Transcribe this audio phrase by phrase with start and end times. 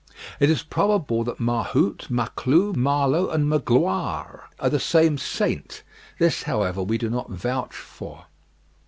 [0.39, 5.83] It is probable that Mahout, Maclou, Malo, and Magloire are the same saint:
[6.17, 8.25] this, however, we do not vouch for.